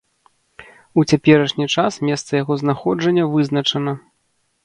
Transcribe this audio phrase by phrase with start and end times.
[1.01, 3.93] У цяперашні час месца яго знаходжання вызначана.